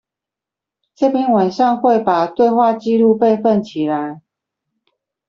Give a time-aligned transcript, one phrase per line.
[0.95, 4.21] 這邊晚上會把對話記錄備份起來